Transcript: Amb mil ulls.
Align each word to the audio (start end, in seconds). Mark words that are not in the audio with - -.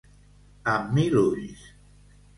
Amb 0.73 0.89
mil 0.99 1.19
ulls. 1.23 1.63